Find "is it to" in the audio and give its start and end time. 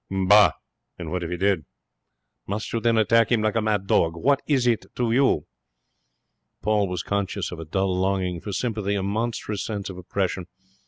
4.47-5.11